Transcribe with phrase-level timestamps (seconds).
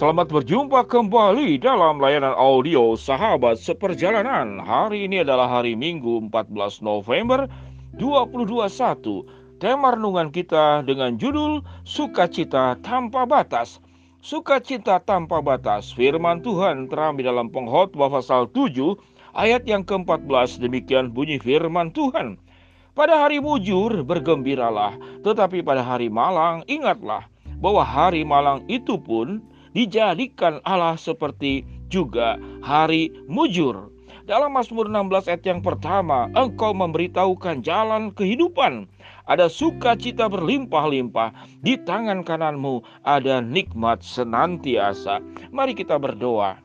[0.00, 4.56] Selamat berjumpa kembali dalam layanan audio Sahabat Seperjalanan.
[4.56, 7.44] Hari ini adalah hari Minggu 14 November
[8.00, 9.60] 2021.
[9.60, 13.76] Tema renungan kita dengan judul Sukacita Tanpa Batas.
[14.24, 15.92] Sukacita tanpa batas.
[15.92, 18.96] Firman Tuhan terambil dalam pengkhotbah pasal 7
[19.36, 20.64] ayat yang ke-14.
[20.64, 22.40] Demikian bunyi firman Tuhan.
[22.96, 27.28] Pada hari mujur bergembiralah, tetapi pada hari malang ingatlah
[27.60, 33.90] bahwa hari malang itu pun dijadikan Allah seperti juga hari mujur.
[34.30, 38.86] Dalam Mazmur 16 ayat yang pertama, engkau memberitahukan jalan kehidupan.
[39.26, 41.34] Ada sukacita berlimpah-limpah.
[41.66, 45.18] Di tangan kananmu ada nikmat senantiasa.
[45.50, 46.62] Mari kita berdoa.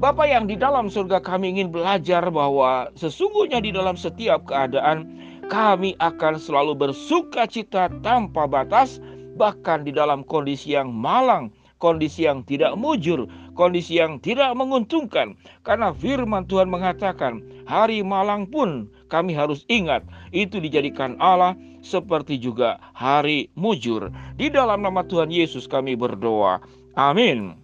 [0.00, 5.12] Bapak yang di dalam surga kami ingin belajar bahwa sesungguhnya di dalam setiap keadaan
[5.52, 8.96] kami akan selalu bersuka cita tanpa batas
[9.36, 15.34] bahkan di dalam kondisi yang malang kondisi yang tidak mujur, kondisi yang tidak menguntungkan.
[15.66, 22.78] Karena firman Tuhan mengatakan, hari malang pun kami harus ingat, itu dijadikan Allah seperti juga
[22.92, 24.12] hari mujur.
[24.36, 26.60] Di dalam nama Tuhan Yesus kami berdoa.
[26.94, 27.56] Amin.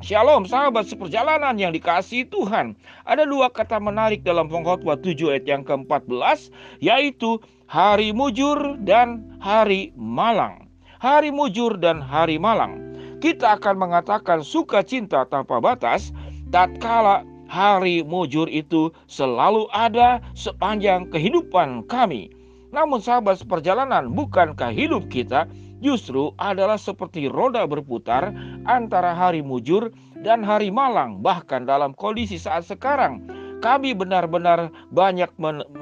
[0.00, 2.78] Shalom sahabat seperjalanan yang dikasihi Tuhan.
[3.04, 6.48] Ada dua kata menarik dalam pengkhotbah 7 ayat yang ke-14
[6.80, 10.70] yaitu hari mujur dan hari malang.
[11.02, 12.89] Hari mujur dan hari malang
[13.20, 16.10] kita akan mengatakan sukacita tanpa batas
[16.48, 22.32] tatkala hari mujur itu selalu ada sepanjang kehidupan kami.
[22.72, 25.44] Namun sahabat seperjalanan, bukankah hidup kita
[25.84, 28.32] justru adalah seperti roda berputar
[28.64, 31.18] antara hari mujur dan hari malang.
[31.20, 33.26] Bahkan dalam kondisi saat sekarang,
[33.60, 35.28] kami benar-benar banyak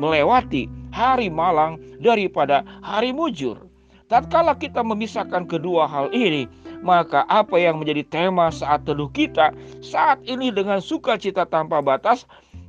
[0.00, 3.68] melewati hari malang daripada hari mujur.
[4.08, 6.48] Tatkala kita memisahkan kedua hal ini,
[6.80, 9.50] maka apa yang menjadi tema saat teduh kita
[9.82, 12.24] saat ini dengan sukacita tanpa batas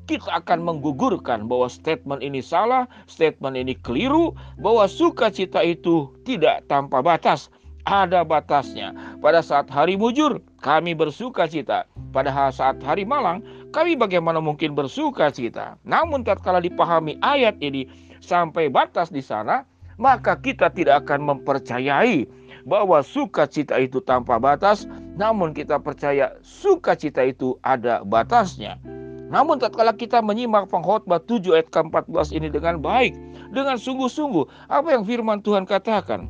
[0.10, 7.06] kita akan menggugurkan bahwa statement ini salah, statement ini keliru, bahwa sukacita itu tidak tanpa
[7.06, 7.54] batas.
[7.86, 8.94] Ada batasnya.
[9.22, 11.86] Pada saat hari mujur, kami bersuka cita.
[12.10, 15.78] Pada saat hari malang, kami bagaimana mungkin bersuka cita.
[15.86, 17.86] Namun tatkala dipahami ayat ini
[18.22, 19.66] sampai batas di sana,
[19.98, 22.30] maka kita tidak akan mempercayai
[22.70, 24.86] bahwa sukacita itu tanpa batas,
[25.18, 28.78] namun kita percaya sukacita itu ada batasnya.
[29.30, 33.14] Namun tatkala kita menyimak pengkhotbah 7 ayat ke-14 ini dengan baik,
[33.50, 36.30] dengan sungguh-sungguh, apa yang firman Tuhan katakan?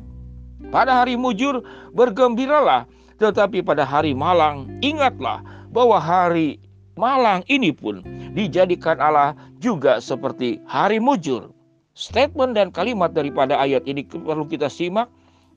[0.68, 1.64] Pada hari mujur
[1.96, 2.84] bergembiralah,
[3.20, 5.40] tetapi pada hari malang ingatlah
[5.72, 6.60] bahwa hari
[7.00, 8.04] malang ini pun
[8.36, 11.52] dijadikan Allah juga seperti hari mujur.
[11.96, 15.08] Statement dan kalimat daripada ayat ini perlu kita simak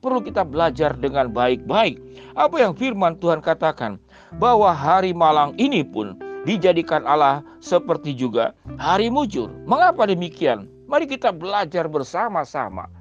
[0.04, 1.96] perlu kita belajar dengan baik-baik.
[2.36, 3.96] Apa yang firman Tuhan katakan?
[4.36, 9.48] Bahwa hari malang ini pun dijadikan Allah seperti juga hari mujur.
[9.64, 10.68] Mengapa demikian?
[10.84, 12.92] Mari kita belajar bersama-sama.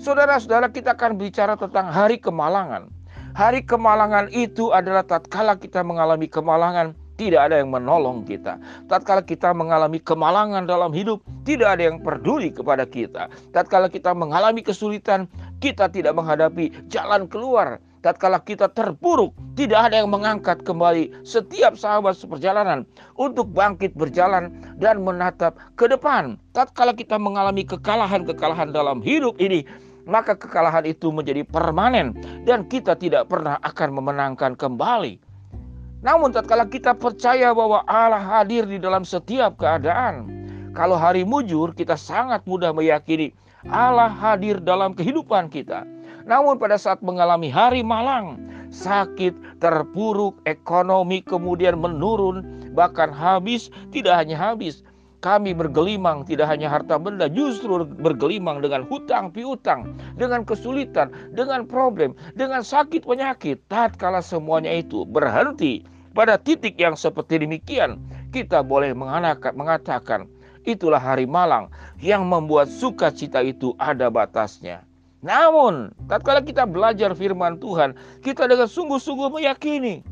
[0.00, 2.88] Saudara-saudara kita akan bicara tentang hari kemalangan.
[3.36, 8.56] Hari kemalangan itu adalah tatkala kita mengalami kemalangan tidak ada yang menolong kita.
[8.86, 13.26] Tatkala kita mengalami kemalangan dalam hidup, tidak ada yang peduli kepada kita.
[13.50, 15.26] Tatkala kita mengalami kesulitan,
[15.58, 17.82] kita tidak menghadapi jalan keluar.
[17.98, 22.86] Tatkala kita terpuruk, tidak ada yang mengangkat kembali setiap sahabat seperjalanan
[23.18, 26.38] untuk bangkit berjalan dan menatap ke depan.
[26.54, 29.66] Tatkala kita mengalami kekalahan-kekalahan dalam hidup ini,
[30.06, 32.14] maka kekalahan itu menjadi permanen
[32.46, 35.27] dan kita tidak pernah akan memenangkan kembali.
[35.98, 40.30] Namun tatkala kita percaya bahwa Allah hadir di dalam setiap keadaan,
[40.70, 43.34] kalau hari mujur kita sangat mudah meyakini
[43.66, 45.82] Allah hadir dalam kehidupan kita.
[46.22, 48.38] Namun pada saat mengalami hari malang,
[48.70, 52.46] sakit, terpuruk, ekonomi kemudian menurun,
[52.78, 54.86] bahkan habis, tidak hanya habis,
[55.18, 62.14] kami bergelimang tidak hanya harta benda, justru bergelimang dengan hutang piutang, dengan kesulitan, dengan problem,
[62.38, 63.58] dengan sakit penyakit.
[63.66, 65.82] Tatkala semuanya itu berhenti
[66.14, 67.98] pada titik yang seperti demikian,
[68.34, 70.26] kita boleh mengatakan
[70.66, 74.84] itulah hari malang yang membuat sukacita itu ada batasnya.
[75.18, 80.06] Namun, tatkala kita belajar firman Tuhan, kita dengan sungguh-sungguh meyakini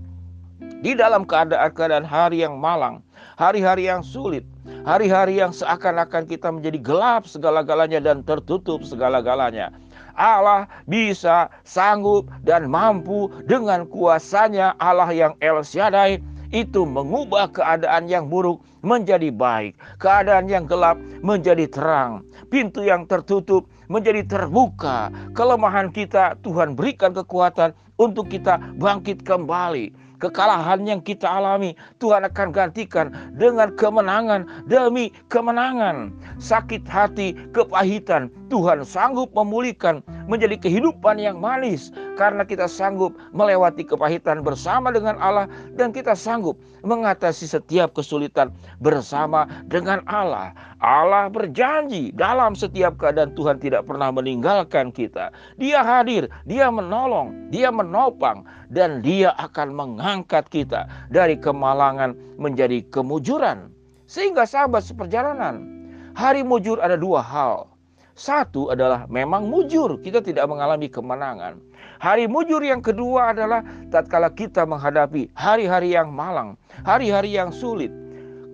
[0.83, 4.47] di dalam keadaan-keadaan hari yang malang, hari-hari yang sulit,
[4.87, 9.75] hari-hari yang seakan-akan kita menjadi gelap segala-galanya dan tertutup segala-galanya.
[10.17, 16.23] Allah bisa, sanggup, dan mampu dengan kuasanya Allah yang El Shaddai
[16.55, 23.67] itu mengubah keadaan yang buruk menjadi baik, keadaan yang gelap menjadi terang, pintu yang tertutup
[23.91, 25.11] menjadi terbuka.
[25.35, 32.49] Kelemahan kita Tuhan berikan kekuatan untuk kita bangkit kembali kekalahan yang kita alami, Tuhan akan
[32.53, 36.13] gantikan dengan kemenangan demi kemenangan.
[36.41, 40.01] Sakit hati, kepahitan, Tuhan sanggup memulihkan
[40.31, 46.59] menjadi kehidupan yang manis karena kita sanggup melewati kepahitan bersama dengan Allah dan kita sanggup
[46.83, 50.55] mengatasi setiap kesulitan bersama dengan Allah.
[50.79, 55.35] Allah berjanji dalam setiap keadaan Tuhan tidak pernah meninggalkan kita.
[55.59, 63.71] Dia hadir, dia menolong, dia menopang dan dia akan mengangkat kita dari kemalangan menjadi kemujuran.
[64.07, 65.67] Sehingga sahabat seperjalanan,
[66.15, 67.76] hari mujur ada dua hal.
[68.17, 71.61] Satu adalah memang mujur, kita tidak mengalami kemenangan.
[72.01, 73.61] Hari mujur yang kedua adalah
[73.93, 76.57] tatkala kita menghadapi hari-hari yang malang,
[76.89, 77.93] hari-hari yang sulit,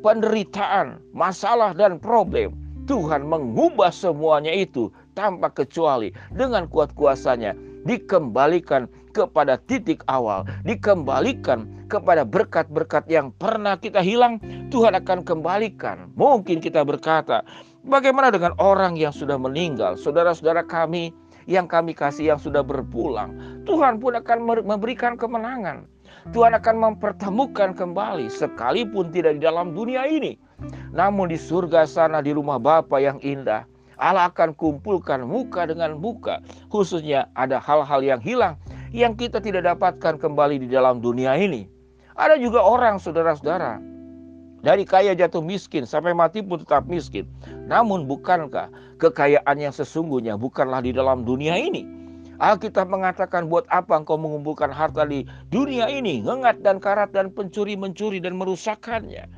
[0.03, 2.59] penderitaan, masalah dan problem.
[2.91, 7.55] Tuhan mengubah semuanya itu tanpa kecuali dengan kuat kuasanya
[7.87, 14.41] dikembalikan kepada titik awal, dikembalikan kepada berkat-berkat yang pernah kita hilang,
[14.73, 16.09] Tuhan akan kembalikan.
[16.17, 17.44] Mungkin kita berkata,
[17.83, 21.11] Bagaimana dengan orang yang sudah meninggal, saudara-saudara kami
[21.50, 23.35] yang kami kasih yang sudah berpulang?
[23.67, 25.91] Tuhan pun akan memberikan kemenangan.
[26.31, 30.39] Tuhan akan mempertemukan kembali sekalipun tidak di dalam dunia ini.
[30.94, 33.67] Namun di surga sana di rumah Bapa yang indah,
[33.99, 36.39] Allah akan kumpulkan muka dengan muka.
[36.71, 38.62] Khususnya ada hal-hal yang hilang
[38.94, 41.67] yang kita tidak dapatkan kembali di dalam dunia ini.
[42.17, 43.81] Ada juga orang saudara-saudara
[44.62, 47.26] dari kaya jatuh miskin sampai mati pun tetap miskin.
[47.67, 48.70] Namun bukankah
[49.03, 51.82] kekayaan yang sesungguhnya bukanlah di dalam dunia ini?
[52.43, 55.23] Alkitab mengatakan buat apa engkau mengumpulkan harta di
[55.55, 59.31] dunia ini, ngengat dan karat dan pencuri mencuri dan merusakkannya.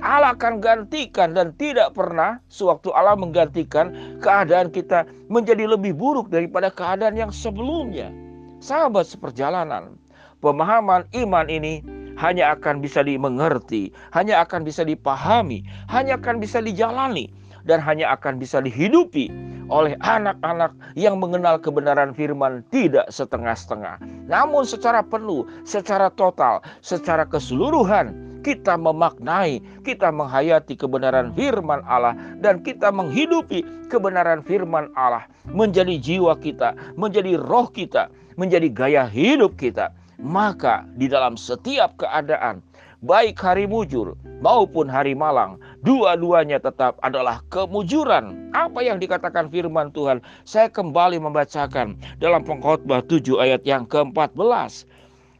[0.00, 6.68] Allah akan gantikan dan tidak pernah sewaktu Allah menggantikan keadaan kita menjadi lebih buruk daripada
[6.68, 8.12] keadaan yang sebelumnya.
[8.60, 9.96] Sahabat seperjalanan,
[10.40, 11.80] pemahaman iman ini
[12.16, 17.28] hanya akan bisa dimengerti, hanya akan bisa dipahami, hanya akan bisa dijalani,
[17.68, 19.28] dan hanya akan bisa dihidupi
[19.66, 23.98] oleh anak-anak yang mengenal kebenaran firman tidak setengah-setengah.
[24.30, 28.14] Namun secara penuh, secara total, secara keseluruhan
[28.46, 36.38] kita memaknai, kita menghayati kebenaran firman Allah dan kita menghidupi kebenaran firman Allah menjadi jiwa
[36.38, 38.06] kita, menjadi roh kita,
[38.38, 39.90] menjadi gaya hidup kita
[40.20, 42.64] maka di dalam setiap keadaan,
[43.04, 48.52] baik hari mujur maupun hari malang, dua-duanya tetap adalah kemujuran.
[48.56, 54.88] Apa yang dikatakan firman Tuhan, saya kembali membacakan dalam pengkhotbah 7 ayat yang ke-14.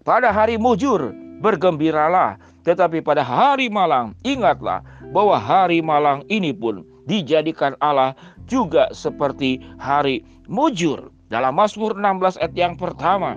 [0.06, 1.10] Pada hari mujur,
[1.42, 4.80] bergembiralah, tetapi pada hari malang, ingatlah
[5.10, 8.14] bahwa hari malang ini pun dijadikan Allah
[8.46, 11.10] juga seperti hari mujur.
[11.26, 13.34] Dalam Mazmur 16 ayat yang pertama,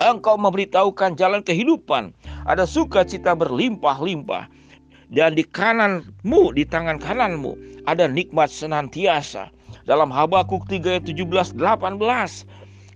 [0.00, 2.12] Engkau memberitahukan jalan kehidupan.
[2.44, 4.48] Ada sukacita berlimpah-limpah.
[5.08, 7.56] Dan di kananmu, di tangan kananmu,
[7.86, 9.48] ada nikmat senantiasa.
[9.86, 12.44] Dalam Habakuk 3 ayat 17 18.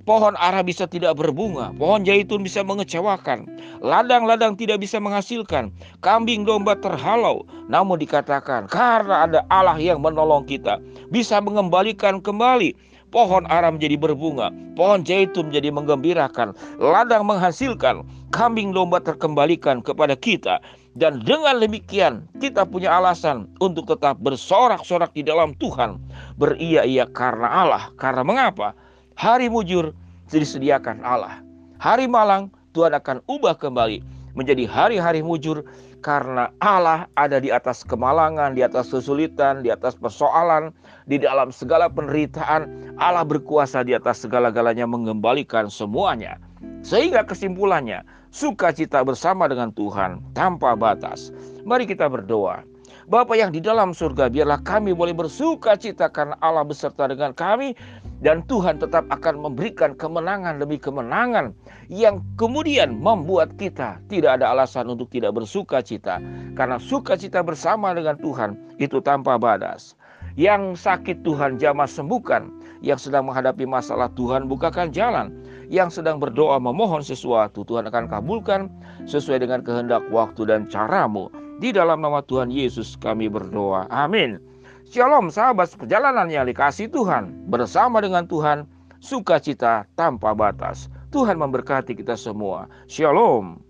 [0.09, 3.45] Pohon ara bisa tidak berbunga, pohon zaitun bisa mengecewakan,
[3.85, 5.69] ladang-ladang tidak bisa menghasilkan,
[6.01, 7.45] kambing domba terhalau.
[7.69, 10.81] Namun dikatakan karena ada Allah yang menolong kita,
[11.13, 12.75] bisa mengembalikan kembali
[13.11, 20.63] pohon ara menjadi berbunga, pohon zaitun menjadi menggembirakan, ladang menghasilkan, kambing domba terkembalikan kepada kita.
[20.99, 26.03] Dan dengan demikian kita punya alasan untuk tetap bersorak-sorak di dalam Tuhan.
[26.35, 27.95] Beria-ia karena Allah.
[27.95, 28.75] Karena mengapa?
[29.15, 29.95] Hari mujur
[30.35, 31.39] disediakan Allah.
[31.79, 34.03] Hari malang Tuhan akan ubah kembali
[34.35, 35.63] menjadi hari-hari mujur
[36.01, 40.73] karena Allah ada di atas kemalangan, di atas kesulitan, di atas persoalan,
[41.05, 42.97] di dalam segala penderitaan.
[42.97, 46.41] Allah berkuasa di atas segala-galanya mengembalikan semuanya.
[46.81, 51.29] Sehingga kesimpulannya, sukacita bersama dengan Tuhan tanpa batas.
[51.69, 52.65] Mari kita berdoa.
[53.11, 57.75] Bapa yang di dalam surga, biarlah kami boleh bersuka cita karena Allah beserta dengan kami
[58.21, 61.57] dan Tuhan tetap akan memberikan kemenangan demi kemenangan
[61.89, 66.21] yang kemudian membuat kita tidak ada alasan untuk tidak bersuka cita
[66.55, 69.97] karena sukacita bersama dengan Tuhan itu tanpa batas.
[70.39, 72.55] Yang sakit Tuhan jamah sembuhkan,
[72.87, 75.35] yang sedang menghadapi masalah Tuhan bukakan jalan,
[75.69, 78.71] yang sedang berdoa memohon sesuatu Tuhan akan kabulkan
[79.11, 81.29] sesuai dengan kehendak waktu dan caramu.
[81.61, 83.91] Di dalam nama Tuhan Yesus kami berdoa.
[83.91, 84.50] Amin.
[84.91, 87.47] Shalom sahabat perjalanan yang dikasih Tuhan.
[87.47, 88.67] Bersama dengan Tuhan,
[88.99, 90.91] sukacita tanpa batas.
[91.15, 92.67] Tuhan memberkati kita semua.
[92.91, 93.63] Shalom.